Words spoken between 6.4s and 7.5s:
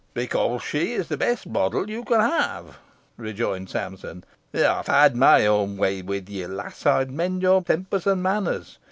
lass, I'd mend